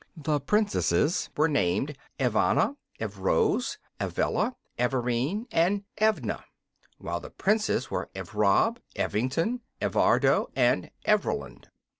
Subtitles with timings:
[0.17, 6.43] The Princesses were named, Evanna, Evrose, Evella, Evirene and Evedna,
[6.97, 11.67] while the Princes were Evrob, Evington, Evardo and Evroland.